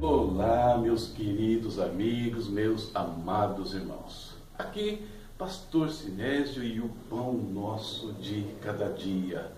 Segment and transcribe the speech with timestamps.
[0.00, 4.36] Olá, meus queridos amigos, meus amados irmãos.
[4.56, 5.04] Aqui,
[5.36, 9.50] Pastor Sinésio e o pão nosso de cada dia.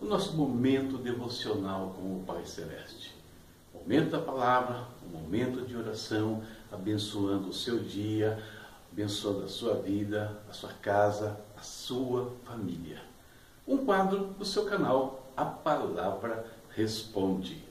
[0.00, 3.13] O nosso momento devocional com o Pai Celeste.
[3.84, 6.42] Momento da palavra, um momento de oração,
[6.72, 8.42] abençoando o seu dia,
[8.90, 13.02] abençoando a sua vida, a sua casa, a sua família.
[13.68, 17.62] Um quadro do seu canal, A Palavra Responde.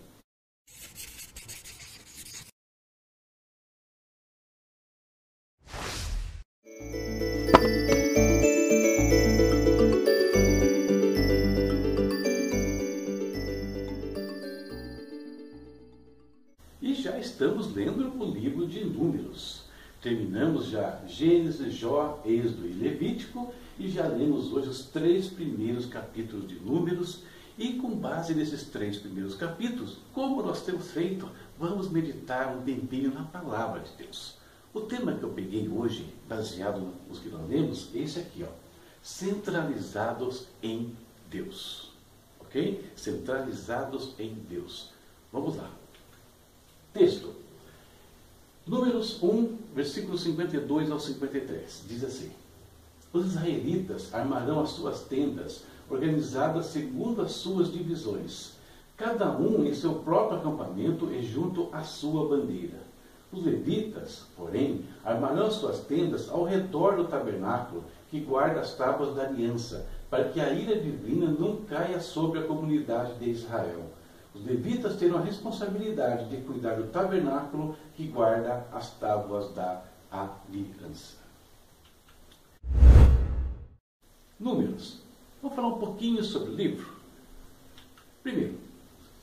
[17.84, 19.64] Lendo o livro de Números.
[20.02, 26.48] Terminamos já Gênesis, Jó, Êxodo e Levítico e já lemos hoje os três primeiros capítulos
[26.48, 27.24] de Números.
[27.57, 33.13] E com base nesses três primeiros capítulos, como nós temos feito, vamos meditar um tempinho
[33.13, 34.38] na palavra de Deus.
[34.74, 38.52] O tema que eu peguei hoje, baseado nos que nós lemos, é esse aqui, ó.
[39.04, 40.96] Centralizados em
[41.29, 41.91] Deus.
[42.40, 42.84] Ok?
[42.96, 44.90] Centralizados em Deus.
[45.32, 45.70] Vamos lá.
[46.91, 47.43] Texto.
[48.66, 51.84] Números 1, versículos 52 ao 53.
[51.86, 52.32] Diz assim:
[53.12, 58.54] Os israelitas armarão as suas tendas, organizadas segundo as suas divisões,
[58.96, 62.80] cada um em seu próprio acampamento e junto à sua bandeira.
[63.34, 69.14] Os levitas, porém, armarão as suas tendas ao redor do tabernáculo que guarda as tábuas
[69.14, 73.84] da aliança, para que a ira divina não caia sobre a comunidade de Israel.
[74.34, 81.17] Os levitas terão a responsabilidade de cuidar do tabernáculo que guarda as tábuas da aliança.
[84.39, 85.01] Números.
[85.41, 86.93] Vamos falar um pouquinho sobre o livro?
[88.23, 88.55] Primeiro,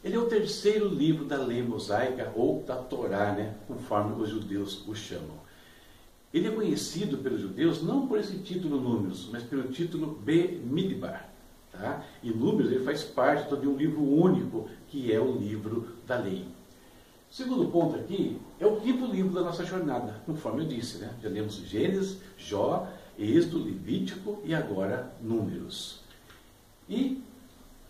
[0.04, 4.87] ele é o terceiro livro da lei mosaica ou da Torá, né, conforme os judeus
[4.87, 5.41] o chamam.
[6.32, 11.30] Ele é conhecido pelos judeus não por esse título Números, mas pelo título Be-Midbar.
[11.81, 12.05] Tá?
[12.23, 16.45] E Números ele faz parte de um livro único, que é o livro da lei.
[17.31, 20.99] O segundo ponto aqui é o quinto livro da nossa jornada, conforme eu disse.
[20.99, 21.11] Né?
[21.23, 26.01] Já lemos Gênesis, Jó, Êxodo, Levítico e agora Números.
[26.89, 27.23] E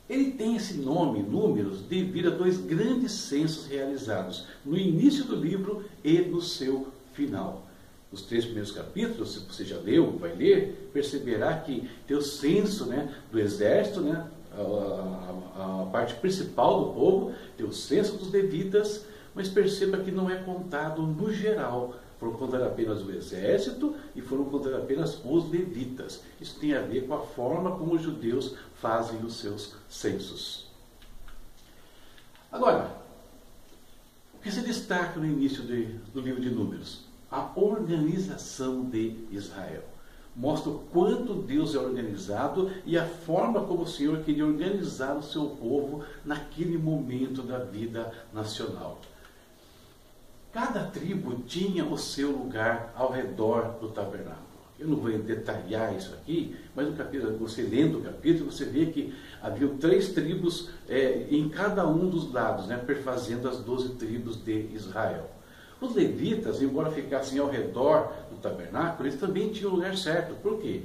[0.08, 5.84] ele tem esse nome, Números, devido a dois grandes censos realizados no início do livro
[6.04, 7.69] e no seu final.
[8.12, 12.86] Os três primeiros capítulos, se você já leu, vai ler, perceberá que tem o censo
[12.86, 18.32] né, do exército, né, a, a, a parte principal do povo, tem o censo dos
[18.32, 19.04] levitas,
[19.34, 21.94] mas perceba que não é contado no geral.
[22.18, 26.20] Foram contados apenas o exército e foram contados apenas os levitas.
[26.40, 30.68] Isso tem a ver com a forma como os judeus fazem os seus censos.
[32.52, 32.90] Agora,
[34.34, 37.09] o que se destaca no início de, do livro de Números?
[37.30, 39.84] A organização de Israel.
[40.34, 45.22] Mostra o quanto Deus é organizado e a forma como o Senhor queria organizar o
[45.22, 49.00] seu povo naquele momento da vida nacional.
[50.52, 54.50] Cada tribo tinha o seu lugar ao redor do tabernáculo.
[54.80, 58.86] Eu não vou detalhar isso aqui, mas no capítulo, você lendo o capítulo, você vê
[58.86, 64.42] que havia três tribos é, em cada um dos lados, né, perfazendo as doze tribos
[64.42, 65.30] de Israel.
[65.80, 70.34] Os levitas, embora ficassem ao redor do tabernáculo, eles também tinham o lugar certo.
[70.42, 70.82] Por quê?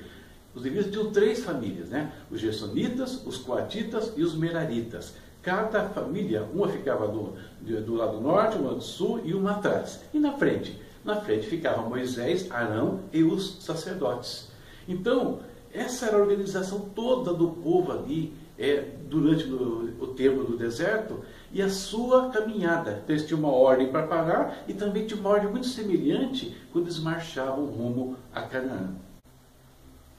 [0.54, 2.14] Os levitas tinham três famílias, né?
[2.32, 5.14] Os gersonitas, os coatitas e os meraritas.
[5.42, 10.02] Cada família, uma ficava do, do lado norte, uma do sul e uma atrás.
[10.14, 10.80] E na frente?
[11.04, 14.50] Na frente ficavam Moisés, Arão e os sacerdotes.
[14.88, 15.40] Então,
[15.72, 21.20] essa era a organização toda do povo ali é, durante o, o tempo do deserto
[21.52, 23.02] e a sua caminhada.
[23.04, 26.86] Então, eles tinham uma ordem para parar e também tinha uma ordem muito semelhante quando
[26.86, 28.96] eles marchavam rumo a Canaã.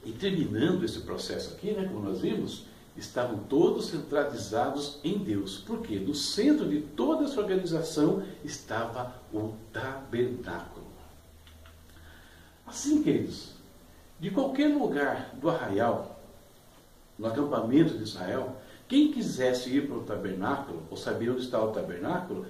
[0.05, 5.58] E terminando esse processo aqui, né, como nós vimos, estavam todos centralizados em Deus.
[5.58, 5.99] Por quê?
[5.99, 10.87] No centro de toda essa organização estava o tabernáculo.
[12.67, 13.52] Assim, queridos,
[14.19, 16.20] de qualquer lugar do arraial,
[17.19, 18.56] no acampamento de Israel,
[18.88, 22.47] quem quisesse ir para o tabernáculo, ou saber onde estava o tabernáculo,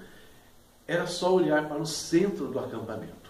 [0.86, 3.26] era só olhar para o centro do acampamento.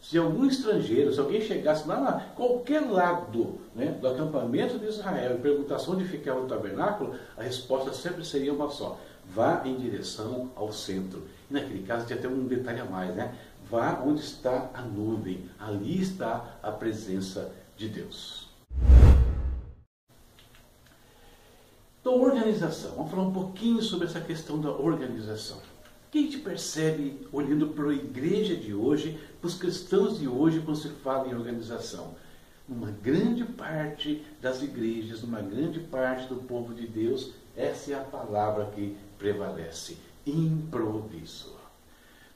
[0.00, 5.40] Se algum estrangeiro, se alguém chegasse lá qualquer lado né, do acampamento de Israel e
[5.40, 8.98] perguntasse onde ficava o tabernáculo, a resposta sempre seria uma só:
[9.34, 11.22] vá em direção ao centro.
[11.50, 13.34] naquele caso tinha até um detalhe a mais, né?
[13.70, 18.48] Vá onde está a nuvem, ali está a presença de Deus.
[22.00, 22.92] Então, organização.
[22.92, 25.58] Vamos falar um pouquinho sobre essa questão da organização.
[25.58, 30.26] O que a gente percebe olhando para a igreja de hoje, para os cristãos de
[30.26, 32.14] hoje, quando se fala em organização?
[32.66, 38.02] Numa grande parte das igrejas, numa grande parte do povo de Deus, essa é a
[38.02, 41.54] palavra que prevalece: improviso.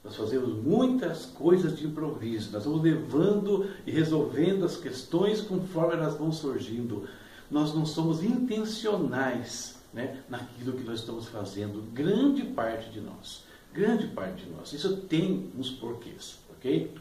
[0.04, 6.18] Nós fazemos muitas coisas de improviso, nós vamos levando e resolvendo as questões conforme elas
[6.18, 7.08] vão surgindo
[7.50, 13.44] nós não somos intencionais né, naquilo que nós estamos fazendo, grande parte de nós.
[13.72, 14.72] Grande parte de nós.
[14.72, 16.92] Isso tem uns porquês, ok?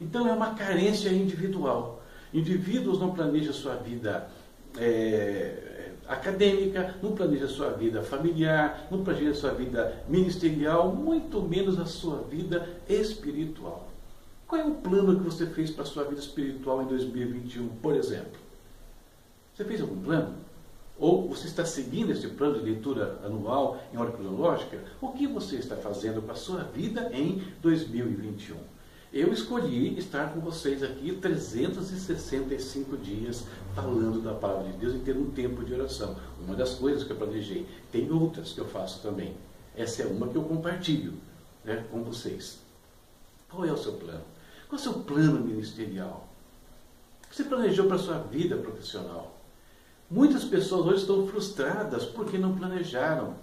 [0.00, 2.02] Então é uma carência individual.
[2.32, 4.30] Indivíduos não planejam sua vida
[4.76, 11.86] é, acadêmica, não planejam sua vida familiar, não planejam sua vida ministerial, muito menos a
[11.86, 13.88] sua vida espiritual.
[14.46, 17.94] Qual é o plano que você fez para a sua vida espiritual em 2021, por
[17.94, 18.47] exemplo?
[19.58, 20.36] Você fez algum plano?
[20.96, 24.84] Ou você está seguindo esse plano de leitura anual em ordem cronológica?
[25.00, 28.56] O que você está fazendo com a sua vida em 2021?
[29.12, 35.22] Eu escolhi estar com vocês aqui 365 dias falando da palavra de Deus e tendo
[35.22, 36.14] um tempo de oração.
[36.40, 37.66] Uma das coisas que eu planejei.
[37.90, 39.34] Tem outras que eu faço também.
[39.76, 41.14] Essa é uma que eu compartilho
[41.64, 42.60] né, com vocês.
[43.50, 44.22] Qual é o seu plano?
[44.68, 46.28] Qual é o seu plano ministerial?
[47.24, 49.37] O que você planejou para a sua vida profissional?
[50.10, 53.34] Muitas pessoas hoje estão frustradas porque não planejaram,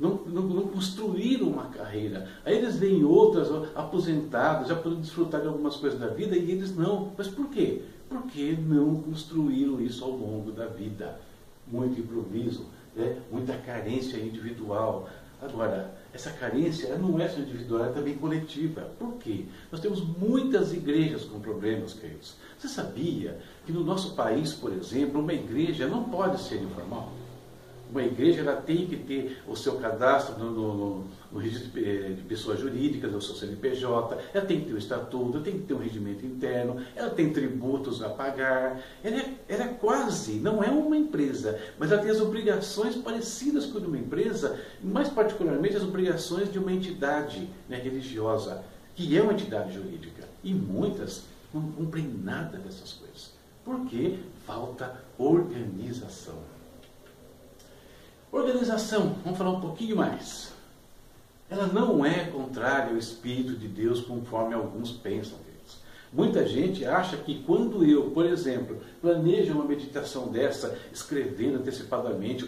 [0.00, 2.28] não, não, não, construíram uma carreira.
[2.44, 6.74] Aí eles veem outras aposentadas, já podem desfrutar de algumas coisas da vida e eles
[6.74, 7.12] não.
[7.16, 7.82] Mas por quê?
[8.08, 11.20] Porque não construíram isso ao longo da vida.
[11.66, 12.66] Muito improviso,
[12.96, 13.18] né?
[13.30, 15.08] muita carência individual.
[15.44, 18.90] Agora, essa carência não é só individual, é também coletiva.
[18.98, 19.44] Por quê?
[19.70, 22.36] Nós temos muitas igrejas com problemas, queridos.
[22.58, 27.12] Você sabia que no nosso país, por exemplo, uma igreja não pode ser informal?
[27.90, 32.60] Uma igreja ela tem que ter o seu cadastro no, no, no registro de pessoas
[32.60, 35.78] jurídicas, o seu CNPJ, ela tem que ter o estatuto, ela tem que ter um
[35.78, 38.80] regimento interno, ela tem tributos a pagar.
[39.02, 43.66] Ela é, ela é quase, não é uma empresa, mas ela tem as obrigações parecidas
[43.66, 48.62] com a de uma empresa, mais particularmente as obrigações de uma entidade né, religiosa,
[48.94, 50.22] que é uma entidade jurídica.
[50.44, 53.32] E muitas não cumprem nada dessas coisas.
[53.64, 56.38] Porque falta organização.
[58.30, 60.53] Organização, vamos falar um pouquinho mais.
[61.54, 65.38] Ela não é contrária ao Espírito de Deus conforme alguns pensam.
[65.38, 65.78] Deus.
[66.12, 72.44] Muita gente acha que quando eu, por exemplo, planejo uma meditação dessa, escrevendo antecipadamente,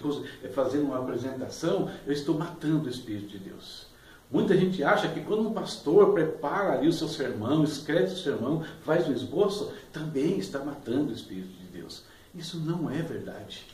[0.52, 3.86] fazendo uma apresentação, eu estou matando o Espírito de Deus.
[4.28, 8.64] Muita gente acha que quando um pastor prepara ali o seu sermão, escreve o sermão,
[8.82, 12.02] faz um esboço, também está matando o Espírito de Deus.
[12.34, 13.68] Isso não é verdade.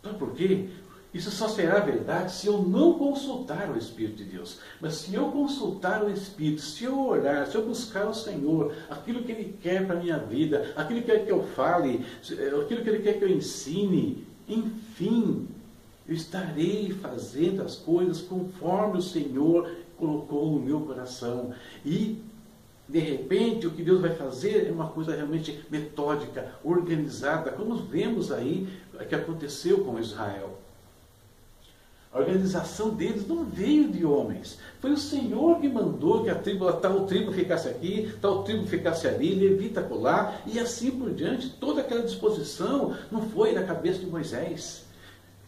[0.00, 0.68] Sabe por quê?
[1.12, 4.60] Isso só será verdade se eu não consultar o Espírito de Deus.
[4.80, 9.24] Mas se eu consultar o Espírito, se eu orar, se eu buscar o Senhor, aquilo
[9.24, 12.06] que Ele quer para a minha vida, aquilo que Ele quer que eu fale,
[12.62, 15.48] aquilo que Ele quer que eu ensine, enfim,
[16.06, 21.52] eu estarei fazendo as coisas conforme o Senhor colocou no meu coração.
[21.84, 22.22] E,
[22.88, 28.30] de repente, o que Deus vai fazer é uma coisa realmente metódica, organizada, como vemos
[28.30, 28.68] aí
[29.08, 30.59] que aconteceu com Israel.
[32.12, 34.58] A organização deles não veio de homens.
[34.80, 39.06] Foi o Senhor que mandou que a tribo, tal tribo ficasse aqui, tal tribo ficasse
[39.06, 41.50] ali, levita colar, e assim por diante.
[41.50, 44.84] Toda aquela disposição não foi da cabeça de Moisés.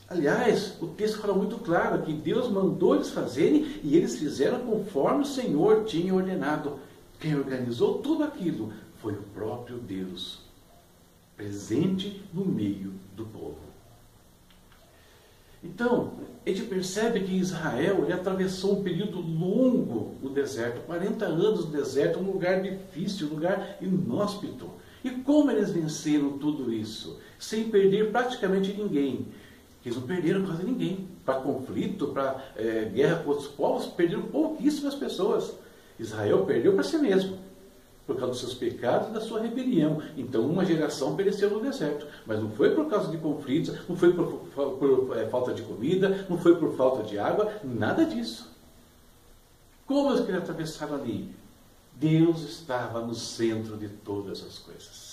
[0.08, 5.22] Aliás, o texto fala muito claro que Deus mandou eles fazerem e eles fizeram conforme
[5.22, 6.78] o Senhor tinha ordenado.
[7.18, 10.40] Quem organizou tudo aquilo foi o próprio Deus,
[11.36, 13.71] presente no meio do povo.
[15.62, 16.14] Então,
[16.44, 21.70] a gente percebe que Israel ele atravessou um período longo no deserto, 40 anos no
[21.70, 24.68] deserto, um lugar difícil, um lugar inóspito.
[25.04, 27.20] E como eles venceram tudo isso?
[27.38, 29.26] Sem perder praticamente ninguém.
[29.84, 31.08] Eles não perderam quase ninguém.
[31.24, 35.54] Para conflito, para é, guerra com outros povos, perderam pouquíssimas pessoas.
[35.98, 37.38] Israel perdeu para si mesmo,
[38.06, 40.02] por causa dos seus pecados e da sua rebelião.
[40.16, 42.06] Então, uma geração pereceu no deserto.
[42.26, 45.62] Mas não foi por causa de conflitos, não foi por, por, por é, falta de
[45.62, 48.50] comida, não foi por falta de água, nada disso.
[49.86, 51.32] Como eles queriam atravessar ali?
[51.94, 55.12] Deus estava no centro de todas as coisas.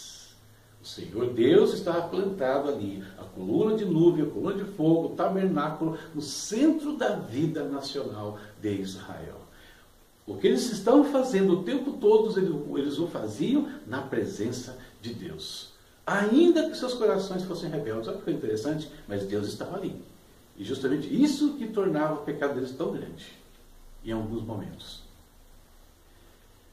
[0.81, 5.15] O Senhor Deus estava plantado ali, a coluna de nuvem, a coluna de fogo, o
[5.15, 9.48] tabernáculo, no centro da vida nacional de Israel.
[10.29, 12.29] O que eles estão fazendo o tempo todo,
[12.77, 15.71] eles o faziam na presença de Deus.
[16.05, 18.07] Ainda que seus corações fossem rebeldes.
[18.07, 20.00] Olha que foi interessante, mas Deus estava ali.
[20.55, 23.25] E justamente isso que tornava o pecado deles tão grande,
[24.05, 25.01] em alguns momentos.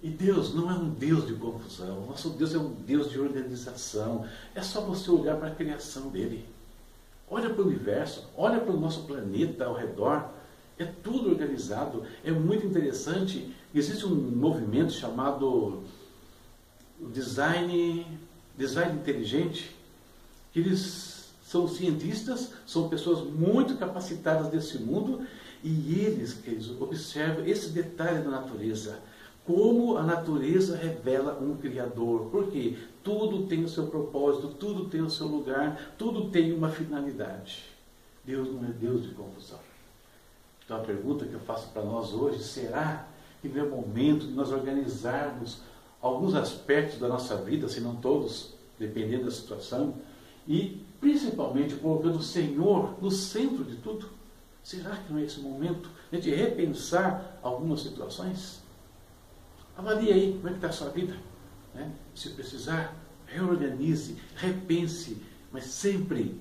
[0.03, 2.05] E Deus não é um Deus de confusão.
[2.07, 4.27] Nosso Deus é um Deus de organização.
[4.55, 6.45] É só você olhar para a criação dele.
[7.31, 10.36] Olha para o universo, olha para o nosso planeta ao redor.
[10.79, 12.05] É tudo organizado.
[12.25, 13.55] É muito interessante.
[13.75, 15.83] Existe um movimento chamado
[17.13, 18.07] design,
[18.57, 19.75] design inteligente,
[20.53, 25.27] que eles são cientistas, são pessoas muito capacitadas desse mundo,
[25.63, 28.99] e eles, eles observam esse detalhe da natureza
[29.47, 32.29] como a natureza revela um Criador.
[32.31, 37.65] Porque tudo tem o seu propósito, tudo tem o seu lugar, tudo tem uma finalidade.
[38.25, 39.61] Deus não é Deus de confusão.
[40.67, 43.07] Então a pergunta que eu faço para nós hoje, será
[43.41, 45.61] que não é momento de nós organizarmos
[46.03, 49.95] alguns aspectos da nossa vida, se não todos, dependendo da situação,
[50.47, 54.11] e principalmente colocando o Senhor no centro de tudo?
[54.63, 58.61] Será que não é esse momento de repensar algumas situações?
[59.77, 61.17] Avalie aí como é que está a sua vida.
[61.73, 61.93] Né?
[62.13, 62.93] Se precisar,
[63.27, 66.41] reorganize, repense, mas sempre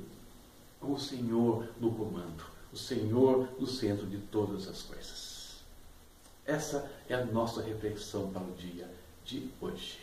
[0.80, 5.64] com o Senhor no comando, o Senhor no centro de todas as coisas.
[6.46, 8.86] Essa é a nossa reflexão para o dia
[9.24, 9.98] de hoje.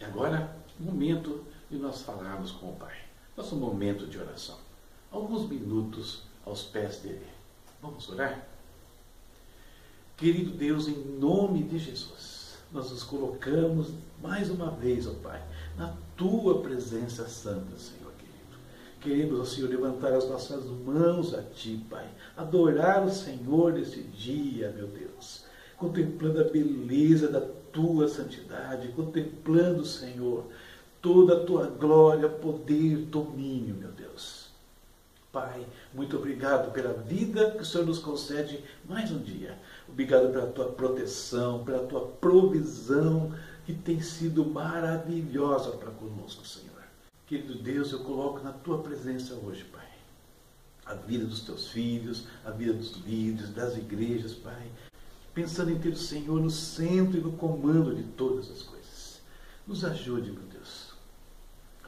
[0.00, 2.96] E agora, momento de nós falarmos com o Pai.
[3.36, 4.56] Nosso momento de oração.
[5.12, 7.26] Alguns minutos aos pés dele.
[7.82, 8.42] Vamos orar?
[10.16, 13.90] Querido Deus, em nome de Jesus, nós nos colocamos
[14.22, 15.44] mais uma vez, ó Pai,
[15.76, 18.03] na tua presença santa, Senhor.
[19.04, 24.72] Queremos, ó Senhor, levantar as nossas mãos a Ti, Pai, adorar o Senhor nesse dia,
[24.74, 25.44] meu Deus,
[25.76, 30.46] contemplando a beleza da tua santidade, contemplando, Senhor,
[31.02, 34.48] toda a tua glória, poder, domínio, meu Deus.
[35.30, 39.58] Pai, muito obrigado pela vida que o Senhor nos concede mais um dia.
[39.86, 43.34] Obrigado pela tua proteção, pela tua provisão,
[43.66, 46.73] que tem sido maravilhosa para conosco, Senhor.
[47.26, 49.88] Querido Deus, eu coloco na tua presença hoje, Pai,
[50.84, 54.70] a vida dos teus filhos, a vida dos líderes, das igrejas, Pai,
[55.32, 59.22] pensando em ter o Senhor no centro e no comando de todas as coisas.
[59.66, 60.92] Nos ajude, meu Deus.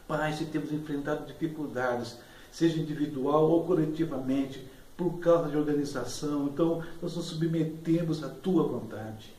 [0.09, 2.16] Pai, se temos enfrentado dificuldades,
[2.50, 4.66] seja individual ou coletivamente,
[4.97, 6.47] por causa de organização.
[6.47, 9.36] Então, nós nos submetemos à tua vontade.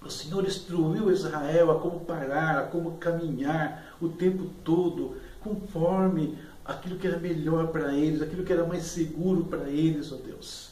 [0.00, 6.98] O Senhor instruiu Israel a como parar, a como caminhar o tempo todo, conforme aquilo
[6.98, 10.70] que era melhor para eles, aquilo que era mais seguro para eles, ó oh Deus.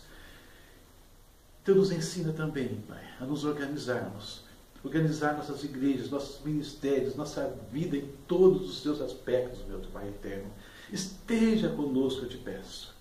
[1.62, 4.44] Então nos ensina também, Pai, a nos organizarmos,
[4.84, 10.50] organizar nossas igrejas, nossos ministérios, nossa vida em todos os seus aspectos, meu Pai eterno.
[10.92, 12.96] Esteja conosco, eu te peço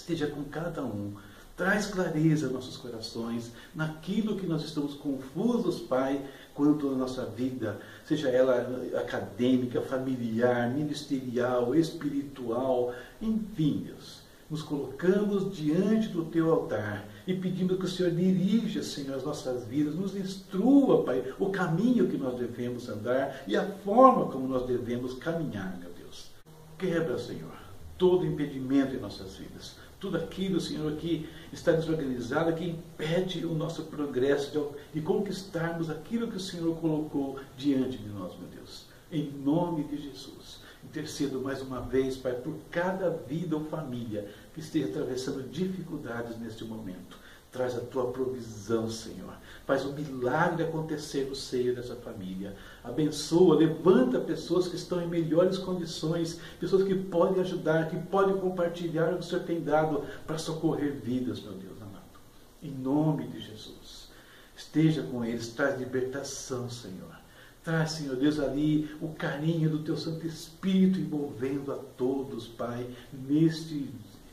[0.00, 1.14] esteja com cada um.
[1.56, 7.78] Traz clareza aos nossos corações, naquilo que nós estamos confusos, Pai, quanto à nossa vida,
[8.04, 14.20] seja ela acadêmica, familiar, ministerial, espiritual, enfim, Deus.
[14.48, 19.64] Nos colocamos diante do teu altar e pedindo que o Senhor dirija, Senhor, as nossas
[19.66, 24.66] vidas, nos instrua, Pai, o caminho que nós devemos andar e a forma como nós
[24.66, 26.30] devemos caminhar, meu Deus.
[26.78, 27.52] Quebra, Senhor,
[27.96, 33.84] todo impedimento em nossas vidas tudo aquilo, Senhor, que está desorganizado, que impede o nosso
[33.84, 38.86] progresso de, conquistarmos aquilo que o Senhor colocou diante de nós, meu Deus.
[39.12, 40.60] Em nome de Jesus.
[40.82, 46.64] Intercedo mais uma vez, Pai, por cada vida ou família que esteja atravessando dificuldades neste
[46.64, 47.18] momento.
[47.52, 49.34] Traz a tua provisão, Senhor.
[49.66, 52.56] Faz um milagre acontecer no seio dessa família.
[52.84, 59.12] Abençoa, levanta pessoas que estão em melhores condições, pessoas que podem ajudar, que podem compartilhar
[59.12, 62.20] o que o Senhor tem dado para socorrer vidas, meu Deus amado.
[62.62, 64.10] Em nome de Jesus.
[64.56, 67.18] Esteja com eles, traz libertação, Senhor.
[67.64, 73.90] Traz, Senhor Deus, ali o carinho do Teu Santo Espírito envolvendo a todos, Pai, neste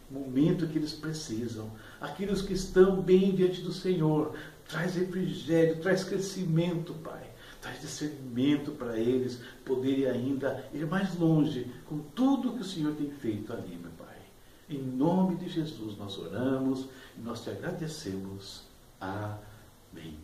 [0.10, 1.72] momento que eles precisam.
[2.00, 4.36] Aqueles que estão bem diante do Senhor,
[4.68, 7.24] traz refrigério, traz crescimento, Pai.
[7.62, 13.10] Traz discernimento para eles poderem ainda ir mais longe com tudo que o Senhor tem
[13.10, 14.16] feito ali, meu Pai.
[14.70, 16.88] Em nome de Jesus nós oramos
[17.18, 18.64] e nós te agradecemos.
[19.00, 20.18] Amém.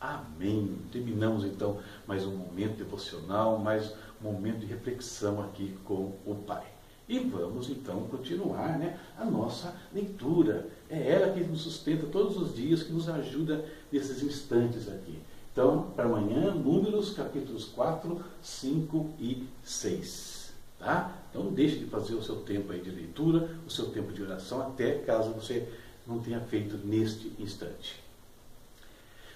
[0.00, 0.78] Amém.
[0.90, 6.73] Terminamos então mais um momento devocional, mais um momento de reflexão aqui com o Pai.
[7.08, 10.66] E vamos então continuar né, a nossa leitura.
[10.88, 15.18] É ela que nos sustenta todos os dias, que nos ajuda nesses instantes aqui.
[15.52, 20.52] Então, para amanhã, Números, capítulos 4, 5 e 6.
[20.78, 21.12] Tá?
[21.30, 24.62] Então, deixe de fazer o seu tempo aí de leitura, o seu tempo de oração,
[24.62, 25.68] até caso você
[26.06, 28.02] não tenha feito neste instante.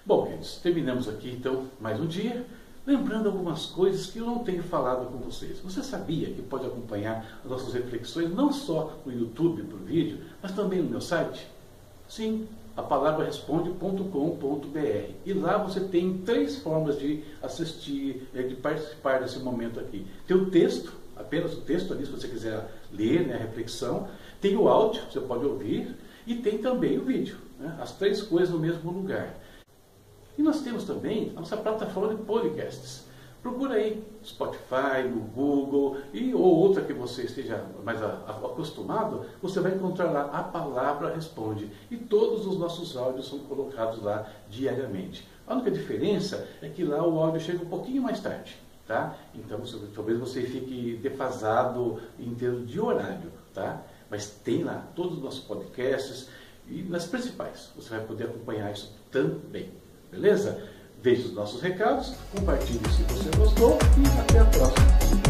[0.05, 2.47] Bom, queridos, terminamos aqui então mais um dia,
[2.89, 5.61] lembrando algumas coisas que eu não tenho falado com vocês.
[5.61, 10.53] Você sabia que pode acompanhar as nossas reflexões não só no YouTube por vídeo, mas
[10.53, 11.47] também no meu site?
[12.09, 15.13] Sim, a palavra responde.com.br.
[15.27, 20.07] E lá você tem três formas de assistir, eh, de participar desse momento aqui.
[20.27, 24.09] Tem o texto, apenas o texto ali, se você quiser ler né, a reflexão.
[24.41, 25.95] Tem o áudio, você pode ouvir.
[26.27, 27.37] E tem também o vídeo.
[27.61, 29.35] Né, as três coisas no mesmo lugar.
[30.39, 33.09] E nós temos também a nossa plataforma de podcasts.
[33.43, 39.75] Procura aí Spotify, no Google e ou outra que você esteja mais acostumado, você vai
[39.75, 41.69] encontrar lá a palavra responde.
[41.91, 45.27] E todos os nossos áudios são colocados lá diariamente.
[45.45, 48.57] A única diferença é que lá o áudio chega um pouquinho mais tarde.
[48.87, 49.17] Tá?
[49.35, 49.61] Então
[49.95, 53.33] talvez você fique defasado em termos de horário.
[53.53, 53.83] Tá?
[54.09, 56.29] Mas tem lá todos os nossos podcasts
[56.69, 57.71] e nas principais.
[57.77, 59.71] Você vai poder acompanhar isso também.
[60.11, 60.59] Beleza?
[61.01, 65.28] Veja os nossos recados, compartilhe se você gostou e até a próxima.